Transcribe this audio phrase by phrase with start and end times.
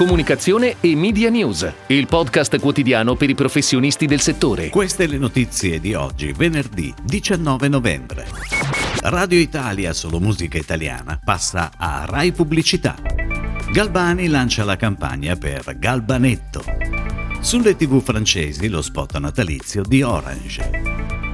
[0.00, 4.70] Comunicazione e Media News, il podcast quotidiano per i professionisti del settore.
[4.70, 8.26] Queste le notizie di oggi, venerdì 19 novembre.
[9.02, 12.96] Radio Italia Solo Musica Italiana passa a Rai Pubblicità.
[13.70, 16.64] Galbani lancia la campagna per Galbanetto.
[17.40, 20.70] Sulle tv francesi lo spot natalizio di Orange.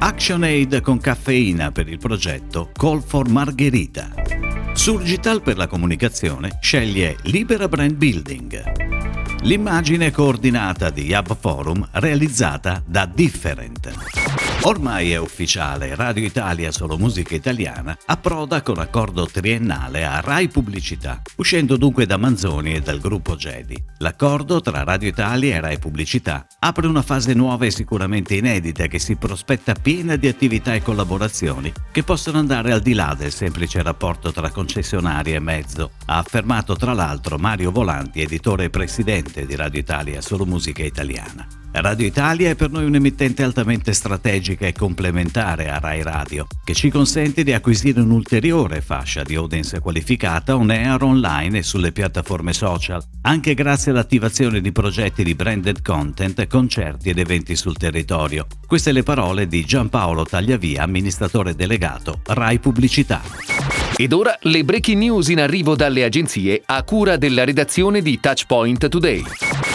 [0.00, 4.45] ActionAid con caffeina per il progetto Call for Margherita.
[4.76, 8.95] Surgital per la comunicazione sceglie Libera Brand Building.
[9.42, 14.24] L'immagine coordinata di Hub Forum realizzata da Different.
[14.62, 21.22] Ormai è ufficiale, Radio Italia Solo Musica Italiana approda con accordo triennale a Rai Pubblicità,
[21.36, 23.80] uscendo dunque da Manzoni e dal gruppo Gedi.
[23.98, 28.98] L'accordo tra Radio Italia e Rai Pubblicità apre una fase nuova e sicuramente inedita che
[28.98, 33.80] si prospetta piena di attività e collaborazioni che possono andare al di là del semplice
[33.82, 39.56] rapporto tra concessionari e mezzo, ha affermato tra l'altro Mario Volanti, editore e presidente di
[39.56, 41.46] Radio Italia Solo Musica Italiana.
[41.72, 46.88] Radio Italia è per noi un'emittente altamente strategica e complementare a Rai Radio, che ci
[46.88, 53.02] consente di acquisire un'ulteriore fascia di audience qualificata on air online e sulle piattaforme social,
[53.22, 58.46] anche grazie all'attivazione di progetti di branded content, concerti ed eventi sul territorio.
[58.66, 63.55] Queste le parole di Giampaolo Tagliavia, amministratore delegato Rai Pubblicità.
[63.98, 68.88] Ed ora le breaking news in arrivo dalle agenzie a cura della redazione di Touchpoint
[68.88, 69.22] Today.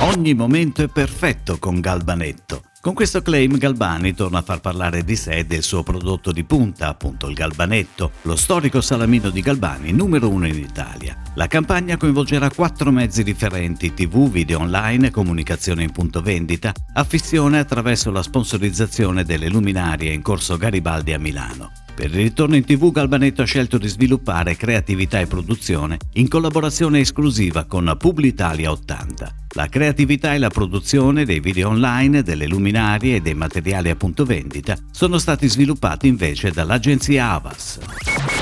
[0.01, 2.61] Ogni momento è perfetto con Galbanetto.
[2.81, 6.43] Con questo claim Galbani torna a far parlare di sé e del suo prodotto di
[6.43, 11.20] punta, appunto il Galbanetto, lo storico salamino di Galbani, numero uno in Italia.
[11.41, 18.11] La campagna coinvolgerà quattro mezzi differenti, tv, video online, comunicazione in punto vendita, affissione attraverso
[18.11, 21.71] la sponsorizzazione delle luminarie in corso Garibaldi a Milano.
[21.95, 26.99] Per il ritorno in tv Galbanetto ha scelto di sviluppare creatività e produzione in collaborazione
[26.99, 29.35] esclusiva con Publitalia 80.
[29.55, 34.25] La creatività e la produzione dei video online, delle luminarie e dei materiali a punto
[34.25, 37.79] vendita sono stati sviluppati invece dall'agenzia Avas.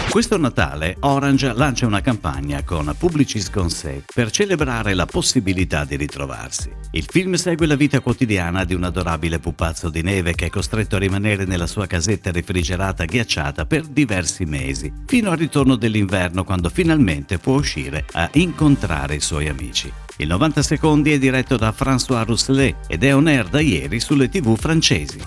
[0.10, 6.72] Questo Natale Orange lancia una campagna con Publicis Conseil per celebrare la possibilità di ritrovarsi.
[6.94, 10.96] Il film segue la vita quotidiana di un adorabile pupazzo di neve che è costretto
[10.96, 16.70] a rimanere nella sua casetta refrigerata ghiacciata per diversi mesi, fino al ritorno dell'inverno quando
[16.70, 19.94] finalmente può uscire a incontrare i suoi amici.
[20.22, 24.28] Il 90 secondi è diretto da François Rousselet ed è on air da ieri sulle
[24.28, 25.18] tv francesi.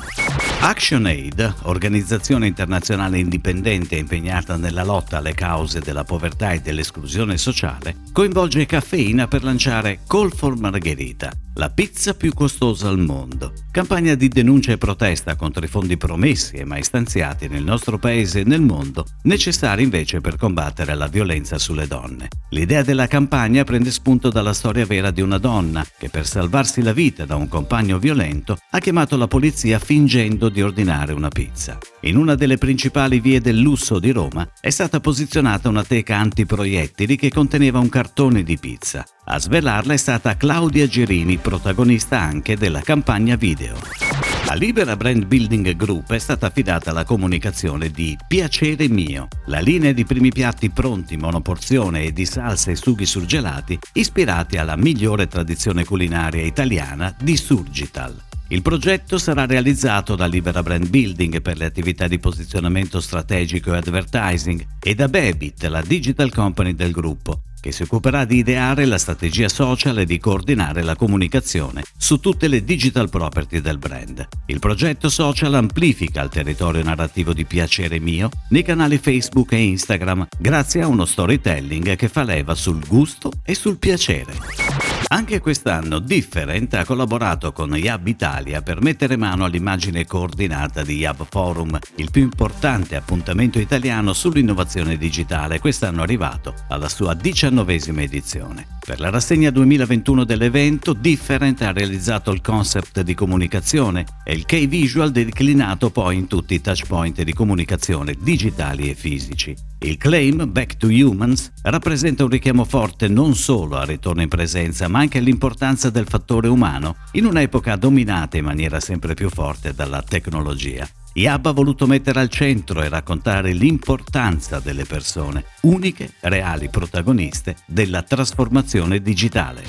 [0.60, 8.66] ActionAid, organizzazione internazionale indipendente impegnata nella lotta alle cause della povertà e dell'esclusione sociale, coinvolge
[8.66, 13.54] caffeina per lanciare Call for Margherita, la pizza più costosa al mondo.
[13.70, 18.40] Campagna di denuncia e protesta contro i fondi promessi e mai stanziati nel nostro paese
[18.40, 22.28] e nel mondo, necessari invece per combattere la violenza sulle donne.
[22.52, 26.92] L'idea della campagna prende spunto dalla storia vera di una donna che per salvarsi la
[26.92, 31.78] vita da un compagno violento ha chiamato la polizia fingendo di ordinare una pizza.
[32.00, 37.16] In una delle principali vie del lusso di Roma è stata posizionata una teca antiproiettili
[37.16, 39.02] che conteneva un cartone di pizza.
[39.24, 44.11] A svelarla è stata Claudia Gerini, protagonista anche della campagna video.
[44.52, 49.92] A Libera Brand Building Group è stata affidata la comunicazione di Piacere Mio, la linea
[49.92, 55.86] di primi piatti pronti, monoporzione e di salse e sughi surgelati ispirati alla migliore tradizione
[55.86, 58.14] culinaria italiana di Surgital.
[58.48, 63.78] Il progetto sarà realizzato da Libera Brand Building per le attività di posizionamento strategico e
[63.78, 68.98] advertising e da Bebit, la digital company del gruppo, che si occuperà di ideare la
[68.98, 74.26] strategia social e di coordinare la comunicazione su tutte le digital property del brand.
[74.46, 80.26] Il progetto social amplifica il territorio narrativo di Piacere Mio nei canali Facebook e Instagram
[80.36, 84.91] grazie a uno storytelling che fa leva sul gusto e sul piacere.
[85.12, 91.26] Anche quest'anno Different ha collaborato con Yab Italia per mettere mano all'immagine coordinata di Yab
[91.28, 98.78] Forum, il più importante appuntamento italiano sull'innovazione digitale, quest'anno arrivato alla sua diciannovesima edizione.
[98.84, 104.66] Per la rassegna 2021 dell'evento, Different ha realizzato il concept di comunicazione e il key
[104.66, 109.54] visual declinato poi in tutti i touchpoint di comunicazione digitali e fisici.
[109.78, 114.88] Il claim Back to Humans rappresenta un richiamo forte non solo al ritorno in presenza,
[114.88, 120.02] ma anche all'importanza del fattore umano in un'epoca dominata in maniera sempre più forte dalla
[120.02, 120.88] tecnologia.
[121.14, 128.02] IAB ha voluto mettere al centro e raccontare l'importanza delle persone, uniche, reali protagoniste della
[128.02, 129.62] trasformazione digitale.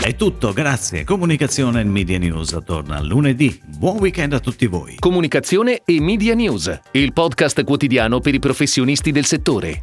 [0.00, 1.02] È tutto, grazie.
[1.02, 3.60] Comunicazione e Media News torna lunedì.
[3.66, 4.96] Buon weekend a tutti voi.
[5.00, 9.82] Comunicazione e Media News, il podcast quotidiano per i professionisti del settore.